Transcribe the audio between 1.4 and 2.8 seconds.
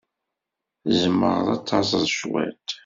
ad taẓeḍ cwiṭ?